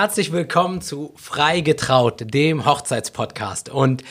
[0.00, 3.68] Herzlich willkommen zu Frei getraut, dem Hochzeitspodcast.
[3.68, 4.04] Und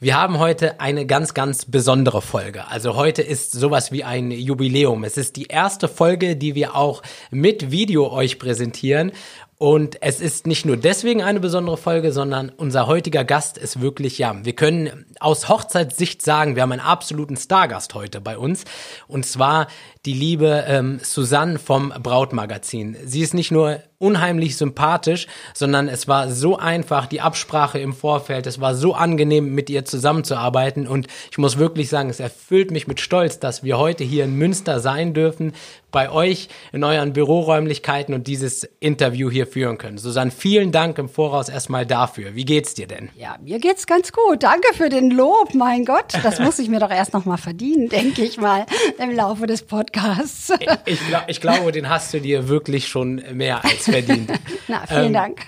[0.00, 2.68] wir haben heute eine ganz, ganz besondere Folge.
[2.68, 5.04] Also heute ist sowas wie ein Jubiläum.
[5.04, 9.12] Es ist die erste Folge, die wir auch mit Video euch präsentieren.
[9.58, 14.18] Und es ist nicht nur deswegen eine besondere Folge, sondern unser heutiger Gast ist wirklich,
[14.18, 18.64] ja, wir können aus Hochzeitssicht sagen, wir haben einen absoluten Stargast heute bei uns.
[19.08, 19.68] Und zwar
[20.04, 22.96] die liebe ähm, Susanne vom Brautmagazin.
[23.04, 28.46] Sie ist nicht nur unheimlich sympathisch, sondern es war so einfach, die Absprache im Vorfeld,
[28.46, 32.86] es war so angenehm, mit ihr zusammenzuarbeiten und ich muss wirklich sagen, es erfüllt mich
[32.86, 35.54] mit Stolz, dass wir heute hier in Münster sein dürfen,
[35.90, 39.98] bei euch in euren Büroräumlichkeiten und dieses Interview hier führen können.
[39.98, 42.34] Susanne, vielen Dank im Voraus erstmal dafür.
[42.34, 43.08] Wie geht's dir denn?
[43.16, 44.42] Ja, mir geht's ganz gut.
[44.42, 46.12] Danke für den Lob, mein Gott.
[46.22, 48.66] Das muss ich mir doch erst noch mal verdienen, denke ich mal,
[48.98, 50.52] im Laufe des Podcasts.
[50.86, 54.30] Ich, glaub, ich glaube, den hast du dir wirklich schon mehr als verdient.
[54.68, 55.46] Na, vielen ähm, Dank.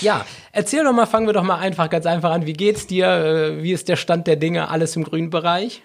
[0.00, 0.24] Ja,
[0.56, 2.46] erzähl doch mal, fangen wir doch mal einfach ganz einfach an.
[2.46, 3.06] Wie geht's dir?
[3.06, 4.68] Äh, wie ist der Stand der Dinge?
[4.68, 5.82] Alles im grünen Bereich?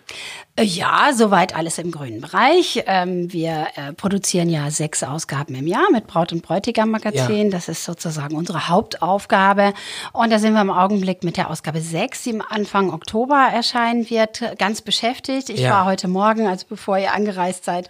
[0.55, 2.83] Äh, ja, soweit alles im grünen Bereich.
[2.88, 7.45] Ähm, wir äh, produzieren ja sechs Ausgaben im Jahr mit Braut und Bräutigam Magazin.
[7.45, 7.52] Ja.
[7.52, 9.73] Das ist sozusagen unsere Hauptaufgabe.
[10.13, 14.58] Und da sind wir im Augenblick mit der Ausgabe sechs, die Anfang Oktober erscheinen wird,
[14.58, 15.50] ganz beschäftigt.
[15.50, 15.72] Ich ja.
[15.72, 17.89] war heute Morgen, also bevor ihr angereist seid,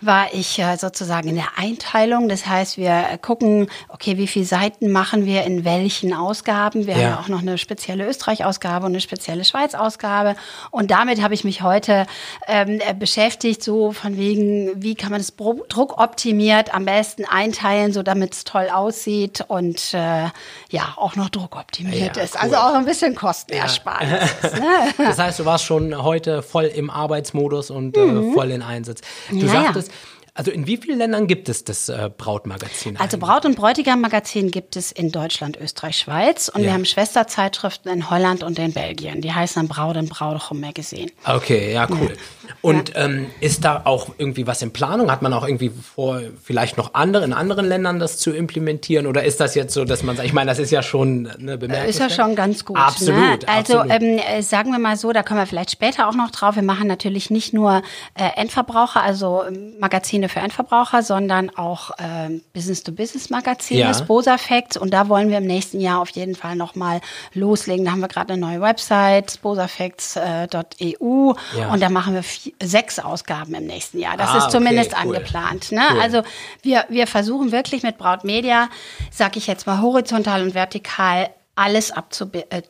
[0.00, 2.28] war ich sozusagen in der Einteilung.
[2.28, 6.86] Das heißt, wir gucken, okay, wie viele Seiten machen wir in welchen Ausgaben.
[6.86, 7.00] Wir ja.
[7.00, 10.36] haben ja auch noch eine spezielle Österreich-Ausgabe und eine spezielle Schweiz-Ausgabe.
[10.70, 12.06] Und damit habe ich mich heute
[12.46, 18.34] ähm, beschäftigt, so von wegen, wie kann man das druckoptimiert am besten einteilen, so damit
[18.34, 20.28] es toll aussieht und äh,
[20.70, 22.34] ja, auch noch druckoptimiert ja, ist.
[22.34, 22.40] Cool.
[22.42, 24.30] Also auch ein bisschen Kostenersparnis.
[24.42, 24.58] Ja.
[24.58, 24.66] ne?
[25.10, 28.30] Das heißt, du warst schon heute voll im Arbeitsmodus und äh, mhm.
[28.30, 29.00] äh, voll in Einsatz.
[29.30, 29.90] Du sagtest,
[30.34, 32.96] also in wie vielen Ländern gibt es das äh, Brautmagazin?
[32.96, 36.68] Also Braut- und Bräutigam-Magazin gibt es in Deutschland, Österreich, Schweiz und ja.
[36.68, 39.20] wir haben Schwesterzeitschriften in Holland und in Belgien.
[39.20, 41.10] Die heißen dann Braut und Brautchum Magazin.
[41.24, 42.12] Okay, ja, cool.
[42.12, 42.54] Ja.
[42.62, 43.04] Und ja.
[43.06, 45.10] Ähm, ist da auch irgendwie was in Planung?
[45.10, 49.06] Hat man auch irgendwie vor, vielleicht noch andere in anderen Ländern das zu implementieren?
[49.06, 51.58] Oder ist das jetzt so, dass man sagt, ich meine, das ist ja schon eine
[51.58, 51.88] Bemerkung.
[51.88, 52.76] Ist ja schon ganz gut.
[52.76, 53.16] Absolut.
[53.16, 53.38] Ne?
[53.46, 54.02] Also absolut.
[54.02, 56.56] Ähm, äh, sagen wir mal so, da kommen wir vielleicht später auch noch drauf.
[56.56, 57.82] Wir machen natürlich nicht nur
[58.14, 59.74] äh, Endverbraucher, also ähm,
[60.20, 63.94] Magazine für Endverbraucher, sondern auch äh, Business-to-Business-Magazine, ja.
[63.94, 64.76] Sposa Facts.
[64.76, 67.00] Und da wollen wir im nächsten Jahr auf jeden Fall nochmal
[67.34, 67.84] loslegen.
[67.84, 71.34] Da haben wir gerade eine neue Website, sposafacts.eu.
[71.58, 71.72] Ja.
[71.72, 74.16] Und da machen wir vier, sechs Ausgaben im nächsten Jahr.
[74.16, 75.16] Das ah, ist zumindest okay, cool.
[75.16, 75.72] angeplant.
[75.72, 75.82] Ne?
[75.92, 76.00] Cool.
[76.00, 76.22] Also
[76.62, 78.68] wir, wir versuchen wirklich mit Brautmedia,
[79.10, 82.62] sag ich jetzt mal horizontal und vertikal, alles abzudecken, äh,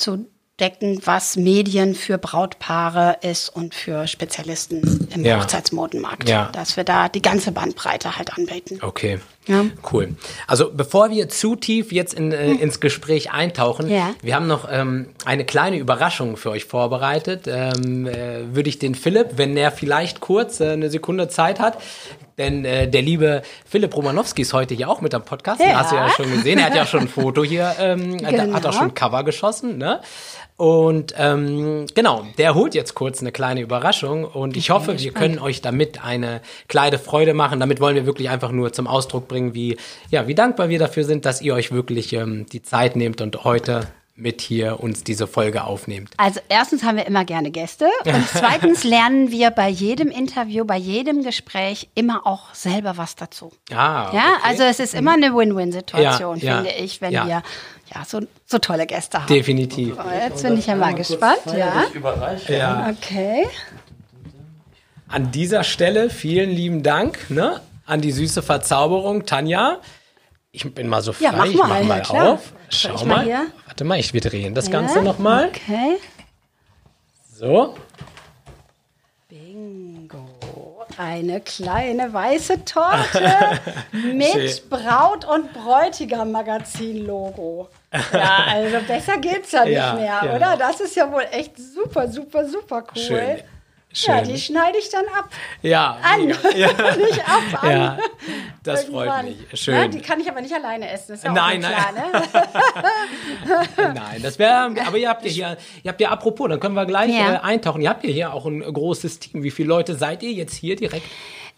[1.05, 5.41] was Medien für Brautpaare ist und für Spezialisten im ja.
[5.41, 6.29] Hochzeitsmodenmarkt.
[6.29, 6.51] Ja.
[6.53, 8.79] Dass wir da die ganze Bandbreite halt anbieten.
[8.83, 9.19] Okay.
[9.47, 9.65] Ja.
[9.91, 10.15] Cool.
[10.47, 14.15] Also bevor wir zu tief jetzt in, äh, ins Gespräch eintauchen, ja.
[14.23, 17.47] wir haben noch ähm, eine kleine Überraschung für euch vorbereitet.
[17.47, 21.79] Ähm, äh, Würde ich den Philipp, wenn er vielleicht kurz äh, eine Sekunde Zeit hat,
[22.41, 25.61] denn äh, der liebe Philipp Romanowski ist heute hier auch mit am Podcast.
[25.61, 25.67] Ja.
[25.67, 26.59] Den hast du ja schon gesehen.
[26.59, 28.55] Er hat ja schon ein Foto hier, ähm, genau.
[28.55, 29.77] hat auch schon ein Cover geschossen.
[29.77, 30.01] Ne?
[30.61, 35.39] Und ähm, genau, der holt jetzt kurz eine kleine Überraschung und ich, hoffe, wir können
[35.39, 37.61] euch damit eine kleine Freude machen.
[37.61, 39.79] Damit wollen wir wirklich einfach nur zum Ausdruck bringen, wie
[40.11, 43.43] ja, wie dankbar wir dafür sind, dass ihr euch wirklich ähm, die Zeit nehmt und
[43.43, 43.87] heute
[44.21, 46.11] mit hier uns diese Folge aufnehmt.
[46.17, 50.77] Also erstens haben wir immer gerne Gäste und zweitens lernen wir bei jedem Interview, bei
[50.77, 53.53] jedem Gespräch immer auch selber was dazu.
[53.71, 57.27] Ah, ja, also es ist immer eine Win-Win-Situation, ja, finde ja, ich, wenn ja.
[57.27, 57.43] wir
[57.95, 59.27] ja, so, so tolle Gäste haben.
[59.27, 59.97] Definitiv.
[59.99, 61.41] Oh, jetzt bin ich ja mal gespannt.
[61.47, 61.87] Ja.
[62.49, 62.91] ja.
[62.91, 63.49] Okay.
[65.09, 69.79] An dieser Stelle vielen lieben Dank ne, an die süße Verzauberung, Tanja.
[70.53, 72.53] Ich bin mal so frei, ja, mach mal, ich mach mal ja, auf.
[72.71, 73.27] Schau mal.
[73.27, 75.49] mal Warte mal, ich, wir drehen das ja, Ganze nochmal.
[75.49, 75.97] Okay.
[77.37, 77.75] So.
[80.97, 83.61] Eine kleine weiße Torte
[83.93, 87.69] mit Braut- und Bräutigam-Magazin-Logo.
[88.13, 90.37] Ja, also besser geht's ja nicht ja, mehr, ja.
[90.37, 90.59] oder?
[90.59, 93.03] Das ist ja wohl echt super, super, super cool.
[93.03, 93.39] Schön.
[93.93, 94.15] Schön.
[94.15, 95.29] Ja, die schneide ich dann ab.
[95.63, 95.99] Ja.
[96.03, 96.29] An.
[96.57, 96.69] Ja.
[96.97, 97.71] nicht ab, an.
[97.71, 97.99] Ja,
[98.63, 99.09] das Irgendwann.
[99.09, 99.61] freut mich.
[99.61, 99.75] Schön.
[99.75, 101.07] Ja, die kann ich aber nicht alleine essen.
[101.09, 101.75] Das ist ja nein, nein.
[101.75, 101.93] Klar,
[103.87, 103.95] ne?
[103.95, 104.73] nein, das wäre.
[104.87, 107.35] Aber ihr habt ja hier, ihr habt ja apropos, dann können wir gleich ja.
[107.35, 107.83] äh, eintauchen.
[107.83, 109.43] Ihr habt ja hier auch ein großes Team.
[109.43, 111.07] Wie viele Leute seid ihr jetzt hier direkt?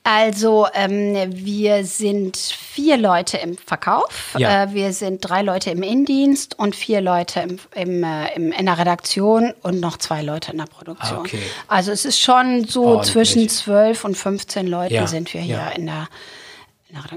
[0.05, 4.65] Also ähm, wir sind vier Leute im Verkauf, ja.
[4.65, 8.67] äh, wir sind drei Leute im Innendienst und vier Leute im, im, äh, im, in
[8.67, 11.21] der Redaktion und noch zwei Leute in der Produktion.
[11.21, 11.39] Okay.
[11.69, 13.13] Also es ist schon so Ordentlich.
[13.13, 15.07] zwischen zwölf und 15 Leuten ja.
[15.07, 15.69] sind wir hier ja.
[15.69, 16.09] in der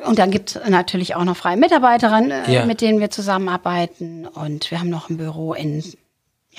[0.06, 4.28] Und dann gibt es natürlich auch noch freie Mitarbeiterinnen, äh, mit denen wir zusammenarbeiten.
[4.28, 5.84] Und wir haben noch ein Büro in,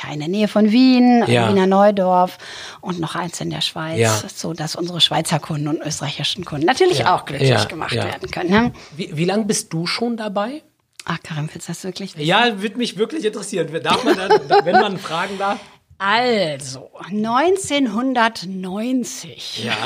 [0.03, 1.49] ja, in der Nähe von Wien, Ja.
[1.49, 2.39] Wiener Neudorf
[2.81, 4.13] und noch eins in der Schweiz, Ja.
[4.35, 7.15] so dass unsere Schweizer Kunden und österreichischen Kunden natürlich Ja.
[7.17, 7.65] auch glücklich Ja.
[7.65, 8.05] gemacht Ja.
[8.05, 8.51] werden können.
[8.51, 8.73] Ne?
[8.97, 10.63] Wie, wie lange bist du schon dabei?
[11.09, 12.27] Ach, Karin, willst du das wirklich wissen?
[12.27, 13.69] Ja, würde mich wirklich interessieren.
[13.83, 15.59] Darf man dann, wenn man fragen darf?
[15.99, 19.73] Also, 1990 Ja.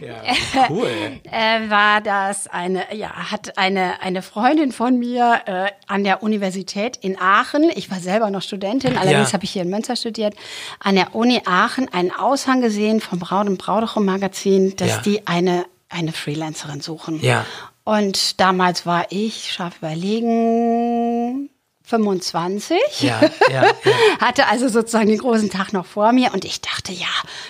[0.00, 0.22] ja,
[0.70, 0.90] cool.
[1.30, 6.96] äh, war das eine, ja, hat eine, eine Freundin von mir äh, an der Universität
[6.96, 9.34] in Aachen, ich war selber noch Studentin, allerdings Ja.
[9.34, 10.34] habe ich hier in Münster studiert,
[10.80, 14.98] an der Uni Aachen einen Aushang gesehen vom Braut und Brauderchum Magazin, dass Ja.
[15.02, 17.20] die eine, eine Freelancerin suchen.
[17.22, 17.46] Ja.
[17.84, 21.50] Und damals war ich, scharf überlegen,
[21.84, 22.78] 25.
[23.00, 23.30] Ja, ja,
[23.62, 23.72] ja.
[24.20, 27.06] Hatte also sozusagen den großen Tag noch vor mir und ich dachte, ja,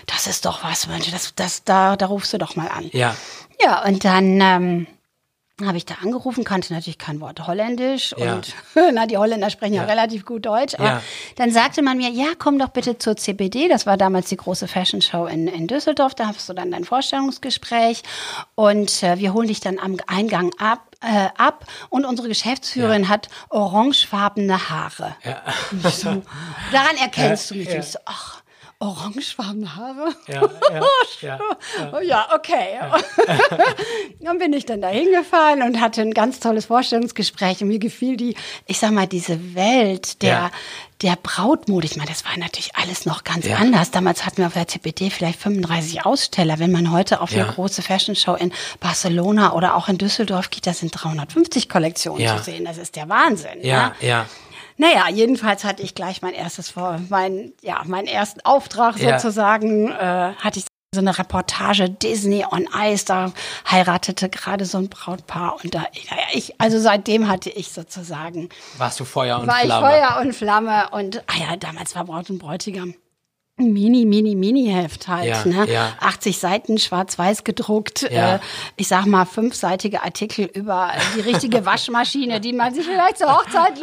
[0.06, 2.90] das ist doch was, Mensch, das, das, da, da rufst du doch mal an.
[2.92, 3.16] Ja.
[3.62, 4.86] Ja, und dann ähm,
[5.64, 8.34] habe ich da angerufen, kannte natürlich kein Wort Holländisch Ja.
[8.34, 8.52] und
[8.92, 9.88] na, die Holländer sprechen ja, Ja.
[9.88, 10.74] relativ gut Deutsch.
[10.74, 11.02] Aber Ja.
[11.36, 13.68] dann sagte man mir, ja, komm doch bitte zur CBD.
[13.68, 16.16] Das war damals die große Fashion Show in, in Düsseldorf.
[16.16, 18.02] Da hast du dann dein Vorstellungsgespräch
[18.56, 20.80] und äh, wir holen dich dann am Eingang ab.
[21.00, 25.14] Äh, ab und unsere Geschäftsführerin hat orangefarbene Haare.
[25.22, 25.42] Ja.
[25.90, 26.22] So,
[26.72, 27.68] daran erkennst du mich.
[27.68, 27.78] Ja.
[27.80, 28.40] Ich so, ach,
[28.84, 30.14] orangefarbene Haare?
[30.28, 30.42] Ja,
[31.20, 31.38] ja,
[31.92, 32.78] ja, ja, okay.
[34.20, 38.16] dann bin ich dann da hingefahren und hatte ein ganz tolles Vorstellungsgespräch und mir gefiel
[38.16, 38.36] die,
[38.66, 40.50] ich sag mal, diese Welt der,
[41.02, 41.86] der Brautmode.
[41.86, 43.90] Ich meine, das war natürlich alles noch ganz anders.
[43.90, 46.58] Damals hatten wir auf der CPD vielleicht 35 Aussteller.
[46.58, 50.66] Wenn man heute auf eine große Fashion Show in Barcelona oder auch in Düsseldorf geht,
[50.66, 52.64] da sind 350 Kollektionen zu sehen.
[52.64, 53.60] Das ist der Wahnsinn.
[53.62, 54.08] ja, ne?
[54.08, 54.26] ja.
[54.76, 59.18] Naja, jedenfalls hatte ich gleich mein erstes Vor, mein, ja, meinen ersten Auftrag Ja.
[59.18, 63.32] sozusagen, äh, hatte ich so eine Reportage Disney on Ice, da
[63.68, 65.80] heiratete gerade so ein Brautpaar und da,
[66.10, 68.48] naja, ich, also seitdem hatte ich sozusagen,
[68.78, 69.88] Warst du Feuer und war ich Flamme?
[69.88, 72.94] Feuer und Flamme und, ah ja, damals war Braut und Bräutigam.
[73.56, 75.28] Ein Mini, Mini, Mini-Heft halt.
[75.28, 75.70] Ja, ne?
[75.70, 75.92] ja.
[76.00, 78.02] 80 Seiten schwarz-weiß gedruckt.
[78.10, 78.36] Ja.
[78.36, 78.38] Äh,
[78.74, 83.80] ich sag mal, fünfseitige Artikel über die richtige Waschmaschine, die man sich vielleicht zur Hochzeit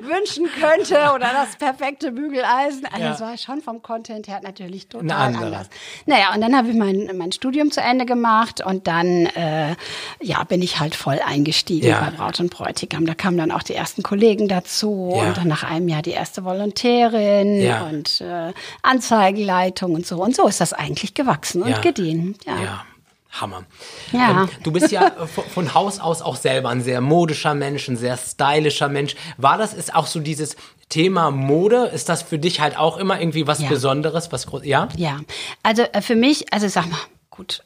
[0.00, 2.86] wünschen könnte oder das perfekte Bügeleisen.
[2.90, 5.68] Also es war schon vom Content her natürlich total anders.
[6.06, 9.76] Naja, und dann habe ich mein, mein Studium zu Ende gemacht und dann äh,
[10.22, 13.04] ja, bin ich halt voll eingestiegen bei Braut und Bräutigam.
[13.04, 16.42] Da kamen dann auch die ersten Kollegen dazu und dann nach einem Jahr die erste
[16.42, 18.54] Volontärin und äh,
[19.10, 20.22] Anzeigenleitung und so.
[20.22, 21.76] Und so ist das eigentlich gewachsen Ja.
[21.76, 22.36] und gediehen.
[22.46, 22.62] Ja.
[22.62, 22.84] Ja.
[23.32, 23.62] Hammer.
[24.10, 24.42] Ja.
[24.42, 27.86] Ähm, du bist ja äh, von, von Haus aus auch selber ein sehr modischer Mensch,
[27.88, 29.14] ein sehr stylischer Mensch.
[29.36, 30.56] War das, ist auch so dieses
[30.88, 33.68] Thema Mode, ist das für dich halt auch immer irgendwie was Ja.
[33.68, 34.88] Besonderes, was groß, ja?
[34.96, 35.20] Ja,
[35.62, 36.98] also äh, für mich, also sag mal,
[37.30, 37.62] gut,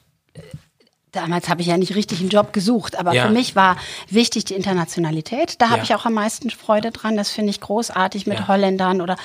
[1.14, 3.26] damals habe ich ja nicht richtig einen Job gesucht, aber Ja.
[3.26, 3.76] für mich war
[4.10, 5.60] wichtig die Internationalität.
[5.60, 5.82] Da habe Ja.
[5.84, 7.16] ich auch am meisten Freude dran.
[7.16, 8.48] Das finde ich großartig, mit Ja.
[8.48, 9.16] Holländern oder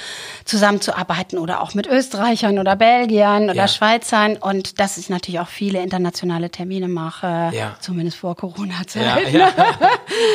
[0.46, 3.68] zusammenzuarbeiten oder auch mit Österreichern oder Belgiern oder.
[3.68, 7.76] Schweizern und dass ich natürlich auch viele internationale Termine mache, Ja.
[7.80, 9.32] zumindest vor Corona-Zeit.
[9.32, 9.52] Ja, ja.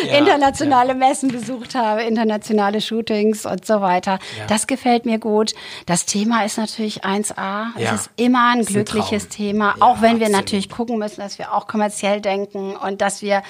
[0.07, 4.19] Ja, internationale Messen besucht habe, internationale Shootings und so weiter.
[4.49, 5.53] Das gefällt mir gut.
[5.87, 7.73] Das Thema ist natürlich 1A.
[7.77, 7.93] Ja.
[7.95, 9.37] Es ist immer ein ein glückliches Traum.
[9.37, 13.43] Thema, auch wenn wir natürlich gucken müssen, dass wir auch kommerziell denken und dass wir,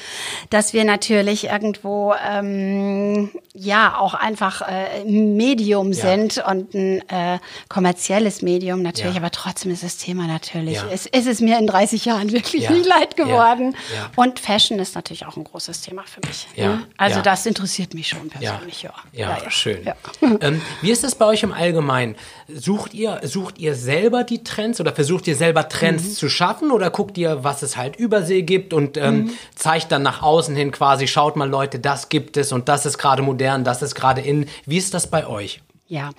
[0.50, 6.00] dass wir natürlich irgendwo ähm, ja auch einfach äh, ein Medium Ja.
[6.00, 9.20] sind und ein äh, kommerzielles Medium natürlich, Ja.
[9.20, 10.88] aber trotzdem ist das Thema natürlich, Ja.
[10.92, 13.76] es, es ist mir in 30 Jahren wirklich nicht leid geworden.
[14.16, 16.46] Und Fashion ist natürlich auch ein großes Thema für mich.
[16.56, 16.84] Ne?
[16.96, 18.92] Also das interessiert mich schon persönlich, ja.
[19.12, 19.84] Ja, schön.
[19.84, 19.94] Ja.
[20.40, 22.16] Ähm, wie ist es bei euch im Allgemeinen?
[22.52, 26.12] Sucht ihr, sucht ihr selber die Trends oder versucht ihr selber Trends Mhm.
[26.12, 29.30] zu schaffen oder guckt ihr, was es halt Übersee gibt und ähm, Mhm.
[29.54, 32.98] zeigt dann nach außen hin quasi, schaut mal Leute, das gibt es und das ist
[32.98, 34.46] gerade modern, das ist gerade in.
[34.66, 35.60] Wie ist das bei euch?
[35.86, 36.10] Ja,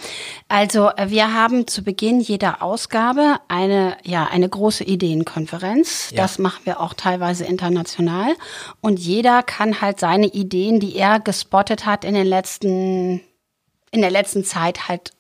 [0.48, 6.12] also äh, wir haben zu Beginn jeder Ausgabe eine, ja, eine große Ideenkonferenz.
[6.12, 6.18] Ja.
[6.22, 8.36] Das machen wir auch teilweise international.
[8.80, 13.22] Und jeder kann halt seine Ideen, die er gespottet hat in den letzten,
[13.92, 15.12] in der letzten Zeit halt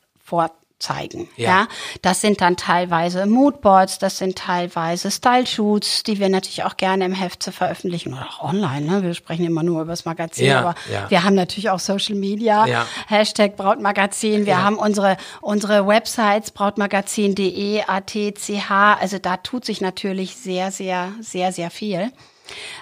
[0.85, 1.27] vorzeigen.
[1.35, 1.45] Ja.
[1.45, 1.67] Ja.
[2.01, 7.13] das sind dann teilweise Moodboards, das sind teilweise Style-Shoots, die wir natürlich auch gerne im
[7.13, 8.81] Heft zu veröffentlichen oder auch online.
[8.81, 9.03] Ne?
[9.03, 11.09] Wir sprechen immer nur über das Magazin, Ja, aber ja.
[11.09, 12.65] wir haben natürlich auch Social Media.
[13.07, 14.45] Hashtag Brautmagazin.
[14.45, 18.71] Wir haben unsere, unsere Websites brautmagazin.de, AT, CH.
[18.99, 22.11] Also da tut sich natürlich sehr, sehr, sehr, sehr viel.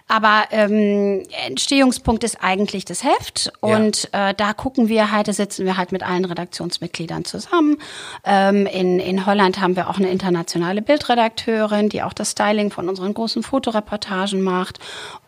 [0.07, 4.29] Aber ähm, Entstehungspunkt ist eigentlich das Heft und ja.
[4.29, 7.77] äh, da gucken wir halt, da sitzen wir halt mit allen Redaktionsmitgliedern zusammen.
[8.25, 12.89] Ähm, in, in Holland haben wir auch eine internationale Bildredakteurin, die auch das Styling von
[12.89, 14.79] unseren großen Fotoreportagen macht.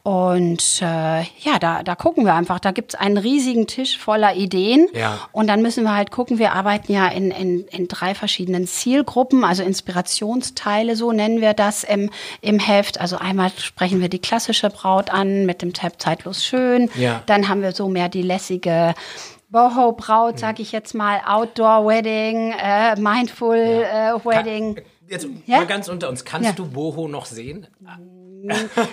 [0.05, 2.59] Und äh, ja, da, da gucken wir einfach.
[2.59, 4.87] Da gibt's einen riesigen Tisch voller Ideen.
[4.93, 5.27] Ja.
[5.31, 9.43] Und dann müssen wir halt gucken, wir arbeiten ja in, in, in drei verschiedenen Zielgruppen,
[9.43, 13.01] also Inspirationsteile, so nennen wir das im, im Heft.
[13.01, 16.91] Also einmal sprechen wir die klassische Braut an mit dem Tab Zeitlos Schön.
[16.93, 17.23] Ja.
[17.25, 18.93] Dann haben wir so mehr die lässige
[19.49, 24.17] Boho-Braut, sag ich jetzt mal, Outdoor-Wedding, äh, Mindful ja.
[24.17, 24.81] äh, Wedding.
[25.07, 25.57] Jetzt ja?
[25.57, 26.55] mal ganz unter uns, kannst ja.
[26.55, 27.65] du Boho noch sehen?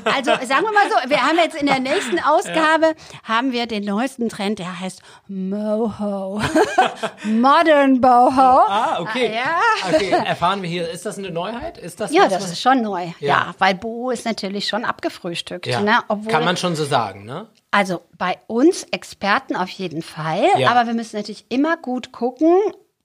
[0.04, 2.94] Also sagen wir mal so, wir haben jetzt in der nächsten Ausgabe ja.
[3.25, 6.40] haben wir den neuesten Trend, der heißt Moho.
[7.25, 8.40] Modern Boho.
[8.40, 9.38] Ah, okay.
[9.38, 9.94] Ah, ja.
[9.94, 11.78] Okay, erfahren wir hier, ist das eine Neuheit?
[11.78, 13.06] Ist das Ja, das ist schon neu.
[13.21, 13.28] Ja.
[13.28, 15.66] ja, weil Boho ist natürlich schon abgefrühstückt.
[15.66, 15.80] Ja.
[15.80, 15.99] Ne?
[16.28, 17.49] Kann man schon so sagen, ne?
[17.71, 22.54] Also bei uns Experten auf jeden Fall, aber wir müssen natürlich immer gut gucken,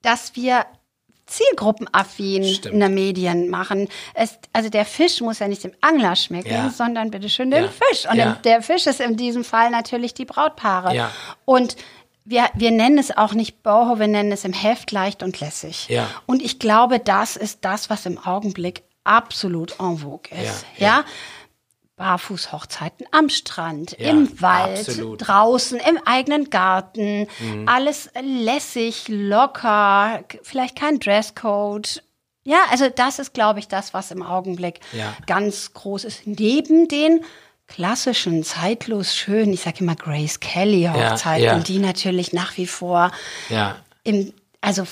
[0.02, 0.66] dass wir
[1.28, 3.88] zielgruppenaffin in der Medien machen.
[4.14, 6.70] Es, also der Fisch muss ja nicht dem Angler schmecken, ja.
[6.70, 7.70] sondern bitteschön den ja.
[7.70, 8.08] Fisch.
[8.10, 8.32] Und ja.
[8.44, 10.94] der Fisch ist in diesem Fall natürlich die Brautpaare.
[10.94, 11.10] Ja.
[11.44, 11.76] Und
[12.24, 15.88] wir, wir nennen es auch nicht Boho, wir nennen es im Heft leicht und lässig.
[15.88, 16.08] Ja.
[16.26, 20.66] Und ich glaube, das ist das, was im Augenblick absolut en vogue ist.
[20.76, 21.04] Ja.
[21.98, 25.28] Barfußhochzeiten am Strand, ja, im Wald, absolut.
[25.28, 27.26] draußen, im eigenen Garten.
[27.40, 27.68] Mhm.
[27.68, 32.02] Alles lässig, locker, vielleicht kein Dresscode.
[32.44, 35.14] Ja, also das ist, glaube ich, das, was im Augenblick ja.
[35.26, 36.26] ganz groß ist.
[36.26, 37.24] Neben den
[37.66, 43.10] klassischen, zeitlos schön, ich sage immer Grace Kelly Hochzeiten, ja, die natürlich nach wie vor
[44.04, 44.84] im, also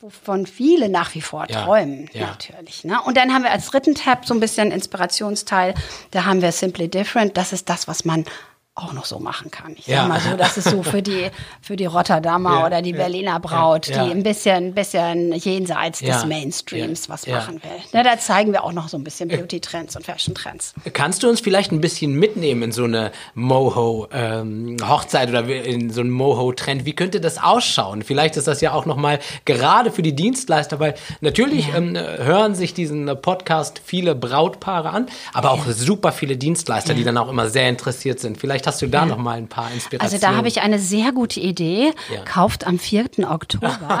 [0.00, 2.26] wovon viele nach wie vor träumen, ja, ja.
[2.28, 2.84] natürlich.
[2.84, 3.00] Ne?
[3.02, 5.74] Und dann haben wir als dritten Tab so ein bisschen Inspirationsteil,
[6.10, 7.36] da haben wir Simply Different.
[7.36, 8.26] Das ist das, was man
[8.76, 9.74] auch noch so machen kann.
[9.78, 10.02] Ich ja.
[10.02, 11.30] sag mal so, das ist so für die,
[11.62, 16.26] für die Rotterdamer ja, oder die Berliner Braut, ja, die ein bisschen, bisschen jenseits des
[16.26, 17.70] Mainstreams was machen will.
[17.94, 20.74] Ne, da zeigen wir auch noch so ein bisschen Beauty-Trends und Fashion-Trends.
[20.92, 26.02] Kannst du uns vielleicht ein bisschen mitnehmen in so eine Moho-Hochzeit ähm, oder in so
[26.02, 26.84] einen Moho-Trend?
[26.84, 28.02] Wie könnte das ausschauen?
[28.02, 32.74] Vielleicht ist das ja auch nochmal gerade für die Dienstleister, weil natürlich ähm, hören sich
[32.74, 37.70] diesen Podcast viele Brautpaare an, aber auch super viele Dienstleister, die dann auch immer sehr
[37.70, 38.36] interessiert sind.
[38.38, 39.06] Vielleicht hast du da ja.
[39.06, 40.12] noch mal ein paar Inspirationen.
[40.12, 41.92] Also da habe ich eine sehr gute Idee.
[42.12, 42.22] Ja.
[42.24, 43.06] Kauft am 4.
[43.28, 44.00] Oktober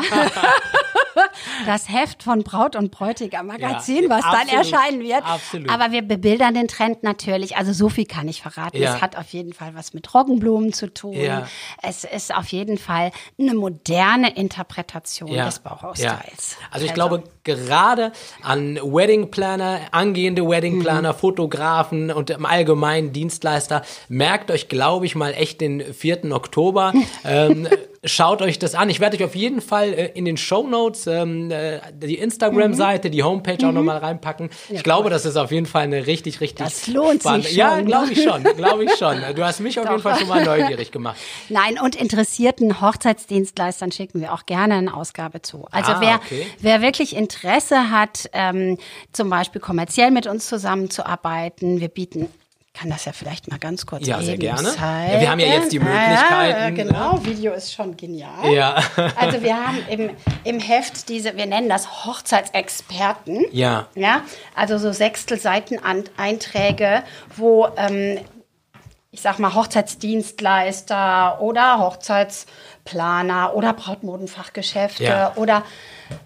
[1.66, 5.24] das Heft von Braut und Bräutigam Magazin, ja, was absolut, dann erscheinen wird.
[5.24, 5.70] Absolut.
[5.70, 7.56] Aber wir bebildern den Trend natürlich.
[7.56, 8.78] Also so viel kann ich verraten.
[8.78, 8.94] Ja.
[8.94, 11.14] Es hat auf jeden Fall was mit Roggenblumen zu tun.
[11.14, 11.46] Ja.
[11.82, 16.56] Es ist auf jeden Fall eine moderne Interpretation des Bauhaus-Styles.
[16.70, 16.94] Also ich also.
[16.94, 18.12] glaube, gerade
[18.42, 21.18] an Wedding Planner, angehende Wedding Planner, mhm.
[21.18, 26.32] Fotografen und im Allgemeinen Dienstleister, merkt euch, glaube ich, mal echt den 4.
[26.32, 26.92] Oktober.
[27.24, 27.68] ähm,
[28.04, 28.90] schaut euch das an.
[28.90, 33.08] Ich werde euch auf jeden Fall äh, in den Show Notes ähm, äh, die Instagram-Seite,
[33.08, 33.12] mhm.
[33.12, 33.68] die Homepage mhm.
[33.68, 34.50] auch nochmal reinpacken.
[34.68, 35.10] Ja, ich glaube, cool.
[35.10, 37.48] das ist auf jeden Fall eine richtig, richtig Das lohnt spannende.
[37.48, 37.58] sich schon.
[37.58, 39.16] Ja, glaube ich schon, glaube ich schon.
[39.34, 41.16] Du hast mich auf jeden Fall schon mal neugierig gemacht.
[41.48, 45.66] Nein, und interessierten Hochzeitsdienstleistern schicken wir auch gerne eine Ausgabe zu.
[45.70, 46.46] Also ah, wer, okay.
[46.60, 48.78] wer wirklich Interesse hat, ähm,
[49.12, 52.28] zum Beispiel kommerziell mit uns zusammenzuarbeiten, wir bieten
[52.76, 54.68] kann das ja vielleicht mal ganz kurz Ja, sehr gerne.
[54.68, 56.60] Ja, wir haben ja jetzt die Möglichkeiten.
[56.60, 57.24] Ja, genau, ne?
[57.24, 58.52] Video ist schon genial.
[58.52, 58.82] Ja.
[59.16, 60.10] also wir haben im,
[60.44, 63.46] im Heft diese, wir nennen das Hochzeitsexperten.
[63.50, 63.86] Ja.
[63.94, 64.20] Ja,
[64.54, 67.02] also so Sechstelseiten-Einträge,
[67.36, 68.18] wo ähm,
[69.10, 75.32] ich sag mal Hochzeitsdienstleister oder Hochzeitsplaner oder Brautmodenfachgeschäfte ja.
[75.36, 75.62] oder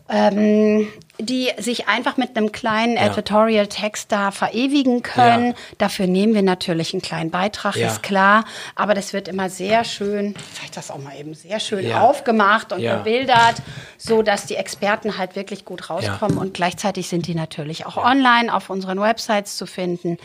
[0.09, 0.88] ähm,
[1.20, 3.06] die sich einfach mit einem kleinen ja.
[3.06, 5.48] Editorial-Text da verewigen können.
[5.48, 5.54] Ja.
[5.78, 7.88] Dafür nehmen wir natürlich einen kleinen Beitrag, ja.
[7.88, 8.44] ist klar.
[8.74, 10.34] Aber das wird immer sehr schön,
[10.64, 13.56] ich das auch mal eben, sehr schön aufgemacht und bebildert,
[13.98, 16.38] so dass die Experten halt wirklich gut rauskommen.
[16.38, 20.18] Und gleichzeitig sind die natürlich auch online auf unseren Websites zu finden.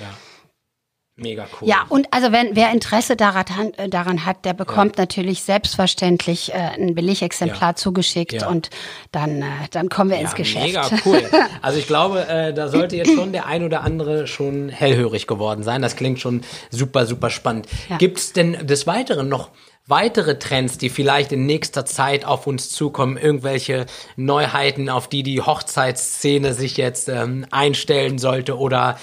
[1.18, 1.70] Mega cool.
[1.70, 3.46] Ja, und also wenn wer Interesse daran,
[3.78, 5.04] äh, daran hat, der bekommt ja.
[5.04, 7.76] natürlich selbstverständlich äh, ein Billigexemplar ja.
[7.76, 8.50] zugeschickt ja.
[8.50, 8.70] und
[9.14, 10.66] dann, äh, dann kommen wir ins Geschäft.
[10.66, 11.24] Mega cool.
[11.62, 15.64] Also ich glaube, äh, da sollte jetzt schon der ein oder andere schon hellhörig geworden
[15.64, 15.82] sein.
[15.82, 17.68] Das klingt schon super, super spannend.
[17.98, 19.52] Gibt es denn des Weiteren noch
[19.88, 25.42] weitere Trends, die vielleicht in nächster Zeit auf uns zukommen, irgendwelche Neuheiten, auf die die
[25.42, 28.98] Hochzeitsszene sich jetzt ähm, einstellen sollte oder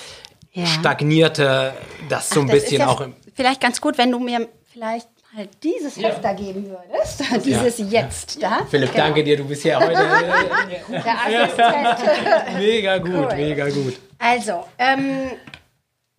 [0.53, 0.67] ja.
[0.67, 1.75] stagnierte
[2.09, 3.01] das so Ach, ein das bisschen auch.
[3.01, 6.09] Im vielleicht ganz gut, wenn du mir vielleicht halt dieses ja.
[6.09, 7.23] Heft da geben würdest.
[7.45, 8.03] Dieses ja.
[8.03, 8.67] Jetzt da.
[8.71, 9.05] Philipp, genau.
[9.05, 12.59] danke dir, du bist ja heute der Assistent.
[12.59, 13.37] mega gut, cool.
[13.37, 13.99] mega gut.
[14.19, 15.31] Also, ähm,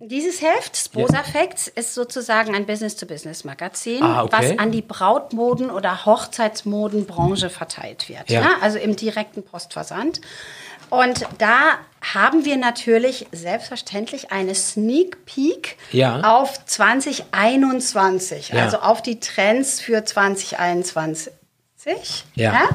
[0.05, 1.23] Dieses Heft, Sposa ja.
[1.23, 4.51] Facts, ist sozusagen ein Business-to-Business-Magazin, ah, okay.
[4.51, 8.29] was an die Brautmoden- oder Hochzeitsmodenbranche verteilt wird.
[8.29, 8.41] Ja.
[8.41, 8.49] ja.
[8.61, 10.19] Also im direkten Postversand.
[10.89, 16.19] Und da haben wir natürlich selbstverständlich eine Sneak Peek ja.
[16.21, 18.63] auf 2021, ja.
[18.63, 21.31] also auf die Trends für 2021.
[22.35, 22.69] Ja.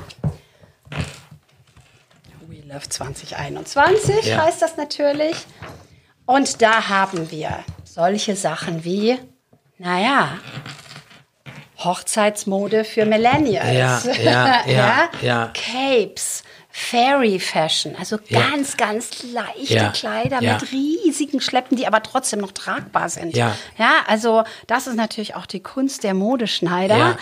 [2.46, 4.44] We Love 2021 ja.
[4.44, 5.36] heißt das natürlich.
[6.28, 9.18] Und da haben wir solche Sachen wie,
[9.78, 10.36] naja,
[11.78, 14.04] Hochzeitsmode für Millennials.
[14.04, 15.52] Ja, ja, ja, ja.
[15.54, 19.90] Capes, Fairy Fashion, also ganz, ganz leichte.
[19.94, 23.34] Kleider mit riesigen Schleppen, die aber trotzdem noch tragbar sind.
[23.34, 23.56] Ja.
[23.78, 27.16] ja, also das ist natürlich auch die Kunst der Modeschneider,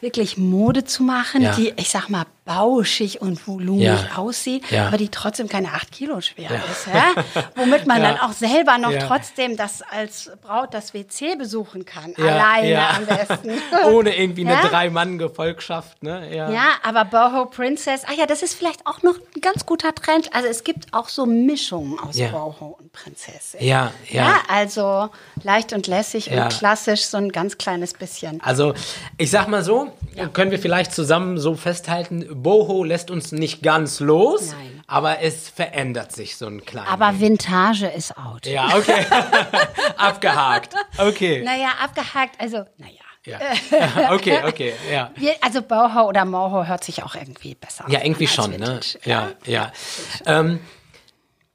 [0.00, 4.16] wirklich Mode zu machen, die, ich sag mal, bauschig und volumig ja.
[4.16, 4.86] aussieht, ja.
[4.86, 6.56] aber die trotzdem keine acht Kilo schwer ja.
[6.56, 6.86] ist.
[6.86, 7.42] Ja?
[7.56, 12.14] Womit man dann auch selber noch trotzdem das als Braut das WC besuchen kann.
[12.16, 13.50] Alleine am besten.
[13.92, 16.02] Ohne irgendwie eine Drei-Mann-Gefolgschaft.
[16.02, 16.34] Ne?
[16.34, 16.50] Ja.
[16.50, 20.34] ja, aber Boho Princess, ach ja, das ist vielleicht auch noch ein ganz guter Trend.
[20.34, 23.62] Also es gibt auch so Mischungen aus Boho und Prinzessin.
[23.62, 24.38] Ja, ja.
[24.48, 25.10] also
[25.42, 28.40] leicht und lässig und klassisch, so ein ganz kleines bisschen.
[28.40, 28.72] Also
[29.18, 29.92] ich sag mal so,
[30.32, 34.82] können wir vielleicht zusammen so festhalten, Boho lässt uns nicht ganz los, Nein.
[34.86, 38.46] aber es verändert sich so ein klein Aber Vintage ist out.
[38.46, 39.04] Ja, okay.
[39.96, 40.74] abgehakt.
[40.96, 41.42] Okay.
[41.44, 43.00] Naja, abgehakt, also, naja.
[43.24, 43.38] Ja.
[44.14, 45.10] okay, okay, ja.
[45.16, 47.90] Wir, also Boho oder Moho hört sich auch irgendwie besser an.
[47.90, 48.58] Ja, irgendwie schon, ne?
[48.58, 48.98] Vintage.
[49.04, 49.10] ne?
[49.10, 49.72] Ja, ja.
[50.24, 50.40] ja.
[50.40, 50.60] Ähm,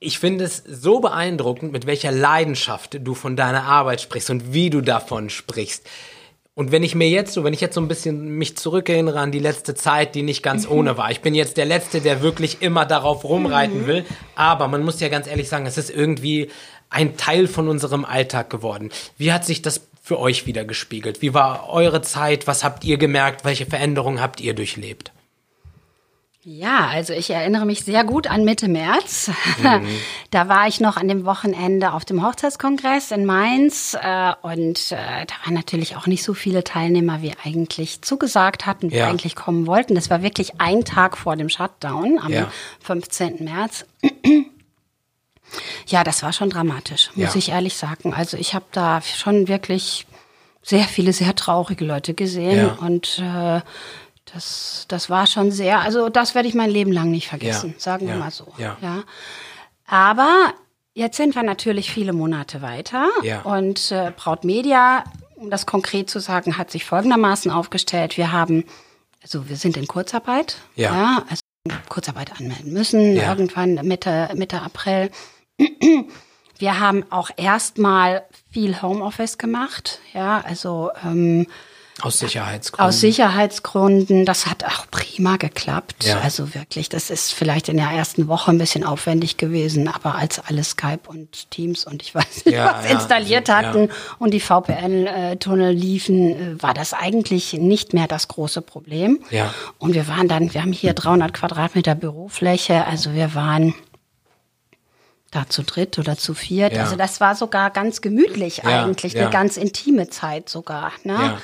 [0.03, 4.69] ich finde es so beeindruckend, mit welcher Leidenschaft du von deiner Arbeit sprichst und wie
[4.69, 5.87] du davon sprichst.
[6.55, 9.31] Und wenn ich mir jetzt so, wenn ich jetzt so ein bisschen mich zurückerinnere an
[9.31, 10.73] die letzte Zeit, die nicht ganz mhm.
[10.73, 11.09] ohne war.
[11.09, 13.87] Ich bin jetzt der Letzte, der wirklich immer darauf rumreiten mhm.
[13.87, 14.05] will.
[14.35, 16.49] Aber man muss ja ganz ehrlich sagen, es ist irgendwie
[16.89, 18.91] ein Teil von unserem Alltag geworden.
[19.17, 21.23] Wie hat sich das für euch wieder gespiegelt?
[21.23, 22.45] Wie war eure Zeit?
[22.45, 23.45] Was habt ihr gemerkt?
[23.45, 25.11] Welche Veränderungen habt ihr durchlebt?
[26.45, 29.31] Ja, also ich erinnere mich sehr gut an Mitte März.
[29.61, 29.87] Mhm.
[30.31, 35.25] Da war ich noch an dem Wochenende auf dem Hochzeitskongress in Mainz äh, und äh,
[35.27, 39.07] da waren natürlich auch nicht so viele Teilnehmer, wie eigentlich zugesagt hatten, wie ja.
[39.07, 39.93] eigentlich kommen wollten.
[39.93, 42.51] Das war wirklich ein Tag vor dem Shutdown am ja.
[42.81, 43.43] 15.
[43.43, 43.85] März.
[45.85, 47.39] ja, das war schon dramatisch, muss ja.
[47.39, 48.11] ich ehrlich sagen.
[48.13, 50.07] Also ich habe da schon wirklich
[50.63, 53.61] sehr viele sehr traurige Leute gesehen und äh,
[54.25, 57.79] das, das war schon sehr, also das werde ich mein Leben lang nicht vergessen, ja,
[57.79, 58.47] sagen wir ja, mal so.
[58.57, 58.77] Ja.
[58.81, 59.03] ja.
[59.85, 60.53] Aber
[60.93, 63.41] jetzt sind wir natürlich viele Monate weiter ja.
[63.41, 65.03] und äh, Braut Media,
[65.35, 68.17] um das konkret zu sagen, hat sich folgendermaßen aufgestellt.
[68.17, 68.65] Wir haben,
[69.21, 71.41] also wir sind in Kurzarbeit, ja, ja also
[71.89, 73.29] Kurzarbeit anmelden müssen, ja.
[73.29, 75.11] irgendwann Mitte, Mitte April.
[76.57, 81.47] Wir haben auch erstmal viel Homeoffice gemacht, ja, also ähm,
[82.01, 82.89] aus Sicherheitsgründen.
[82.89, 84.25] Aus Sicherheitsgründen.
[84.25, 86.05] Das hat auch prima geklappt.
[86.05, 86.19] Ja.
[86.19, 90.39] Also wirklich, das ist vielleicht in der ersten Woche ein bisschen aufwendig gewesen, aber als
[90.39, 94.39] alle Skype und Teams und ich weiß nicht, ja, was ja, installiert hatten und die
[94.39, 99.19] VPN-Tunnel liefen, äh, war das eigentlich nicht mehr das große Problem.
[99.29, 99.53] Ja.
[99.77, 103.75] Und wir waren dann, wir haben hier 300 Quadratmeter Bürofläche, also wir waren
[105.29, 106.77] da zu dritt oder zu viert.
[106.77, 110.91] Also das war sogar ganz gemütlich eigentlich, eine ganz intime Zeit sogar.
[111.03, 111.37] Ne?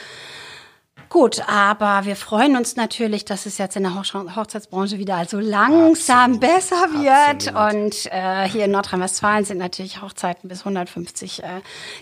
[1.09, 5.39] Gut, aber wir freuen uns natürlich, dass es jetzt in der Hoch Hochzeitsbranche wieder also
[5.39, 6.39] langsam Absolut.
[6.39, 7.53] besser wird.
[7.53, 7.73] Absolut.
[7.73, 11.47] Und äh, hier in Nordrhein-Westfalen sind natürlich Hochzeiten bis 150 äh,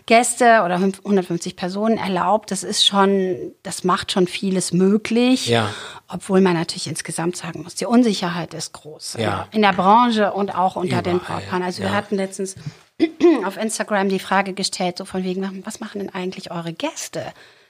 [0.08, 2.52] Gäste oder 150 Personen erlaubt.
[2.52, 5.48] Das ist schon, das macht schon vieles möglich.
[5.48, 5.70] Ja.
[6.10, 9.16] Obwohl man natürlich insgesamt sagen muss, die Unsicherheit ist groß.
[9.20, 9.48] Ja.
[9.52, 11.04] In der Branche und auch unter Überall.
[11.04, 11.64] den Brautpaaren.
[11.64, 11.90] Also ja.
[11.90, 12.56] wir hatten letztens
[13.46, 17.24] auf Instagram die Frage gestellt, so von wegen, was machen denn eigentlich eure Gäste?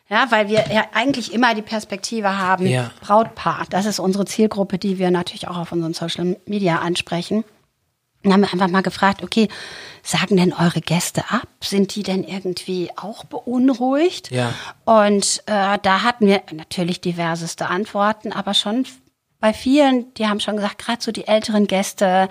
[0.09, 2.91] Ja, weil wir ja eigentlich immer die Perspektive haben, ja.
[3.01, 3.65] Brautpaar.
[3.69, 7.43] Das ist unsere Zielgruppe, die wir natürlich auch auf unseren Social Media ansprechen.
[8.23, 9.47] Dann haben wir einfach mal gefragt, okay,
[10.03, 11.47] sagen denn eure Gäste ab?
[11.61, 14.31] Sind die denn irgendwie auch beunruhigt?
[14.31, 14.53] Ja.
[14.85, 18.85] Und äh, da hatten wir natürlich diverseste Antworten, aber schon
[19.39, 22.29] bei vielen, die haben schon gesagt, gerade so die älteren Gäste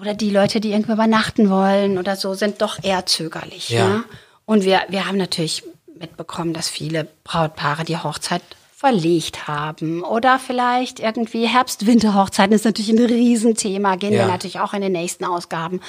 [0.00, 3.68] oder die Leute, die irgendwo übernachten wollen oder so, sind doch eher zögerlich.
[3.68, 3.86] Ja.
[3.86, 4.04] Ne?
[4.44, 5.62] Und wir, wir haben natürlich
[5.98, 8.42] mitbekommen, dass viele Brautpaare die Hochzeit
[8.84, 13.94] verlegt haben oder vielleicht irgendwie Herbst-Winter-Hochzeiten ist natürlich ein Riesenthema.
[13.96, 14.20] Gehen ja.
[14.20, 15.80] wir natürlich auch in den nächsten Ausgaben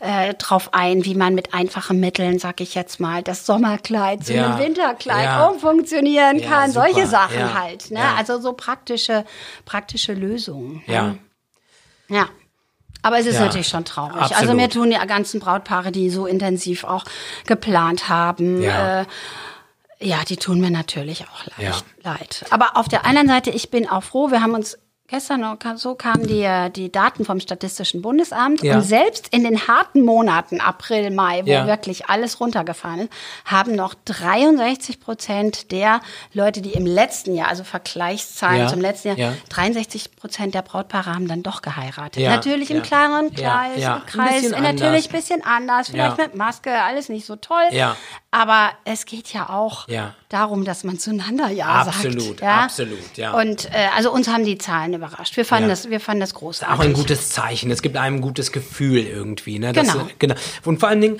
[0.00, 4.32] äh, drauf ein, wie man mit einfachen Mitteln, sag ich jetzt mal, das Sommerkleid zu
[4.32, 4.46] ja.
[4.46, 5.46] einem Winterkleid ja.
[5.46, 6.70] umfunktionieren kann.
[6.70, 6.86] Super.
[6.86, 7.90] Solche Sachen halt.
[7.90, 8.00] Ne?
[8.16, 9.26] Also so praktische,
[9.66, 10.82] praktische Lösungen.
[10.86, 11.16] Ja.
[12.08, 12.28] Ja.
[13.02, 13.42] Aber es ist Ja.
[13.46, 14.16] natürlich schon traurig.
[14.16, 14.56] Also Absolut.
[14.56, 17.04] mir tun die ganzen Brautpaare, die so intensiv auch
[17.46, 19.02] geplant haben, Ja.
[19.02, 19.04] äh,
[20.00, 21.82] ja, die tun mir natürlich auch leid.
[22.04, 22.10] Ja.
[22.12, 22.44] leid.
[22.50, 24.78] Aber auf der anderen Seite, ich bin auch froh, wir haben uns
[25.08, 28.76] gestern noch- so kamen die, äh, die Daten vom Statistischen Bundesamt Ja.
[28.76, 31.66] und selbst in den harten Monaten April, Mai, wo Ja.
[31.66, 33.10] wirklich alles runtergefallen ist,
[33.46, 36.00] haben noch 63 Prozent der
[36.34, 38.68] Leute, die im letzten Jahr, also Vergleichszahlen Ja.
[38.68, 39.32] zum letzten Jahr, Ja.
[39.48, 42.22] 63 Prozent der Brautpaare haben dann doch geheiratet.
[42.22, 42.30] Ja.
[42.30, 42.82] Natürlich im Ja.
[42.82, 43.72] kleineren Ja.
[43.72, 43.84] Kreis.
[43.84, 47.64] Ein Kreis bisschen natürlich ein bisschen anders, vielleicht mit Maske, alles nicht so toll.
[47.70, 47.96] Ja.
[48.30, 50.14] Aber es geht ja auch Ja.
[50.28, 52.40] Darum, dass man zueinander Ja Absolut, sagt.
[52.42, 52.60] Ja?
[52.64, 53.32] absolut, ja.
[53.32, 55.36] Und äh, also uns haben die Zahlen überrascht.
[55.36, 55.74] Wir fanden Ja.
[55.74, 56.74] das, wir fanden das großartig.
[56.76, 57.70] auch ein gutes Zeichen.
[57.70, 59.58] Es gibt einem ein gutes Gefühl irgendwie.
[59.58, 59.72] Ne?
[59.72, 60.08] Genau.
[60.18, 60.34] genau.
[60.64, 61.18] Und vor allen Dingen,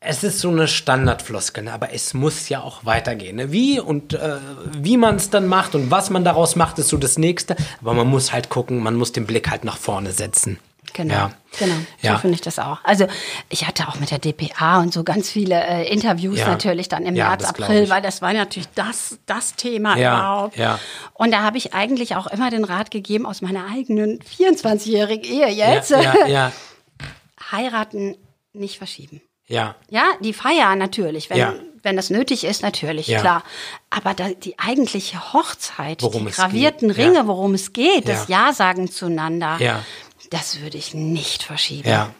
[0.00, 1.72] es ist so eine Standardfloskel, ne?
[1.72, 3.36] aber es muss ja auch weitergehen.
[3.36, 3.52] Ne?
[3.52, 4.36] Wie und äh,
[4.72, 7.56] wie man es dann macht und was man daraus macht, ist so das Nächste.
[7.80, 10.58] Aber man muss halt gucken, man muss den Blick halt nach vorne setzen.
[10.96, 11.30] Genau, Ja.
[11.58, 11.74] genau.
[12.00, 12.12] Ja.
[12.14, 12.78] So finde ich das auch.
[12.82, 13.06] Also
[13.50, 16.48] ich hatte auch mit der DPA und so ganz viele äh, Interviews Ja.
[16.48, 20.56] natürlich dann im Ja, März, April, weil das war natürlich das, das Thema Ja, überhaupt.
[20.56, 20.78] ja.
[21.12, 25.48] Und da habe ich eigentlich auch immer den Rat gegeben aus meiner eigenen 24-jährigen Ehe
[25.48, 25.90] jetzt.
[25.90, 26.52] Ja, ja, ja,
[27.52, 28.16] Heiraten
[28.52, 29.20] nicht verschieben.
[29.48, 29.74] ja.
[29.90, 31.54] Ja, die Feier natürlich, wenn, Ja.
[31.82, 33.20] wenn das nötig ist, natürlich, Ja.
[33.20, 33.42] klar.
[33.90, 37.26] Aber da, die eigentliche Hochzeit, Worum die gravierten geht, Ringe, ja.
[37.26, 38.46] worum es geht, das Ja.
[38.46, 39.84] Ja-Sagen zueinander, Ja.
[40.30, 41.88] Das würde ich nicht verschieben.
[41.88, 42.10] Ja.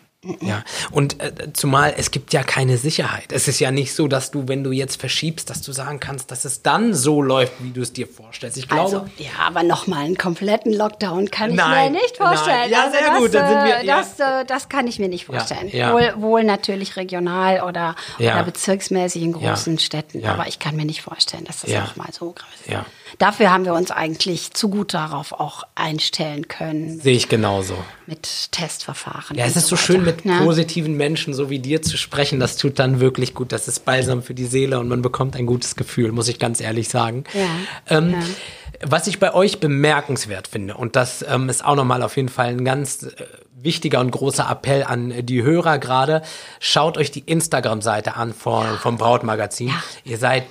[0.41, 3.31] Ja, und äh, zumal es gibt ja keine Sicherheit.
[3.31, 6.33] Es ist ja nicht so, dass du, wenn du jetzt verschiebst, dass du sagen kannst,
[6.33, 8.57] dass es dann so läuft, wie du es dir vorstellst.
[8.57, 12.57] Ich glaube, Also, ja, aber nochmal einen kompletten Lockdown kann ich Nein, mir nicht vorstellen.
[12.63, 12.71] nein.
[12.73, 13.99] Ja, also sehr das, gut, dann sind wir- äh, ja.
[13.99, 15.69] das, äh, das kann ich mir nicht vorstellen.
[15.73, 15.93] ja.
[15.93, 18.33] Wohl, wohl natürlich regional oder, Ja.
[18.35, 19.81] oder bezirksmäßig in großen Ja.
[19.81, 20.33] Städten, Ja.
[20.33, 21.83] aber ich kann mir nicht vorstellen, dass das Ja.
[21.83, 22.73] nochmal so groß ist.
[22.73, 22.85] Ja.
[23.19, 27.77] Dafür haben wir uns eigentlich zu gut darauf auch einstellen können sehe ich genauso.
[28.07, 29.37] Mit Testverfahren.
[29.37, 30.39] Ja, es ist so weiter, schön, mit ne?
[30.45, 32.39] positiven Menschen so wie dir zu sprechen.
[32.41, 33.53] Das tut dann wirklich gut.
[33.53, 36.61] Das ist balsam für die Seele und man bekommt ein gutes Gefühl, muss ich ganz
[36.61, 37.25] ehrlich sagen.
[37.35, 38.19] Ja, Ähm, ja.
[38.83, 42.49] Was ich bei euch bemerkenswert finde, und das ähm, ist auch nochmal auf jeden Fall
[42.49, 43.11] ein ganz äh,
[43.59, 46.21] wichtiger und großer Appell an die Hörer gerade,
[46.61, 49.69] schaut euch die Instagram-Seite an von, vom Brautmagazin.
[49.69, 49.83] Ja.
[50.05, 50.45] Ihr seid